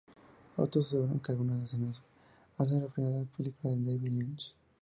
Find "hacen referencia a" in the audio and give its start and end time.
2.57-3.23